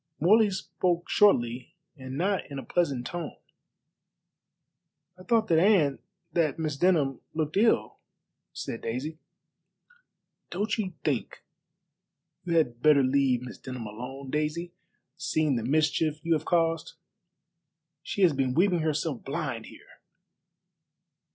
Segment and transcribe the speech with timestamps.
[0.19, 3.37] Morley spoke shortly and not in a pleasant tone.
[5.15, 5.99] "I thought that Anne,
[6.33, 7.99] that Miss Denham, looked ill,"
[8.51, 9.19] said Daisy.
[10.49, 11.43] "Don't you think
[12.45, 14.73] you had better leave Miss Denham alone, Daisy,
[15.17, 16.93] seeing the mischief you have caused?
[18.01, 19.99] She has been weeping herself blind here."